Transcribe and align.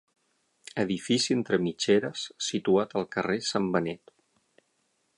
Edifici 0.83 1.35
entre 1.35 1.59
mitgeres 1.67 2.25
situat 2.49 2.99
al 3.01 3.09
carrer 3.17 3.39
Sant 3.53 3.73
Benet. 3.77 4.19